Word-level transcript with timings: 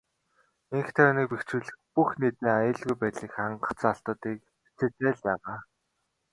Энх 0.75 0.89
тайвныг 0.95 1.27
бэхжүүлэх, 1.31 1.71
бүх 1.95 2.09
нийтийн 2.19 2.51
аюулгүй 2.59 2.95
байдлыг 2.99 3.31
хангах 3.35 3.75
заалтууд 3.81 4.21
бичээтэй 4.27 5.11
л 5.15 5.21
байгаа. 5.27 5.57